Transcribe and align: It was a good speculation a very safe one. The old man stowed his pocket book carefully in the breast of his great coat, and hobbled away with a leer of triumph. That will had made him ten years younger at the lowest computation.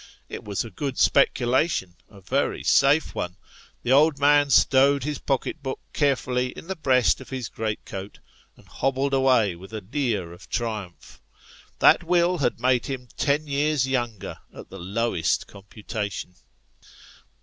It 0.29 0.43
was 0.43 0.65
a 0.65 0.71
good 0.71 0.97
speculation 0.97 1.95
a 2.09 2.21
very 2.21 2.63
safe 2.63 3.13
one. 3.13 3.35
The 3.83 3.91
old 3.91 4.17
man 4.17 4.49
stowed 4.49 5.03
his 5.03 5.19
pocket 5.19 5.61
book 5.61 5.79
carefully 5.93 6.47
in 6.53 6.65
the 6.65 6.75
breast 6.75 7.21
of 7.21 7.29
his 7.29 7.49
great 7.49 7.85
coat, 7.85 8.17
and 8.57 8.67
hobbled 8.67 9.13
away 9.13 9.55
with 9.55 9.71
a 9.73 9.81
leer 9.93 10.33
of 10.33 10.49
triumph. 10.49 11.21
That 11.77 12.03
will 12.03 12.39
had 12.39 12.59
made 12.59 12.87
him 12.87 13.09
ten 13.15 13.45
years 13.45 13.87
younger 13.87 14.39
at 14.51 14.71
the 14.71 14.79
lowest 14.79 15.45
computation. 15.45 16.33